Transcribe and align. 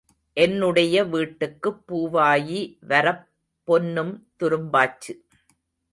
என்னுடைய 0.37 1.03
வீட்டுக்குப் 1.05 1.83
பூவாயி 1.87 2.77
வரப் 2.81 3.27
பொன்னும் 3.63 4.27
துரும்பாச்சு. 4.39 5.13